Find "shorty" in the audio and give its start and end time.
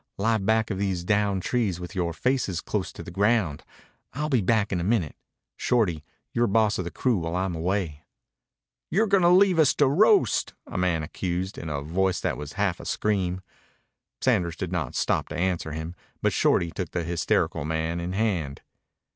5.57-6.03, 16.33-16.71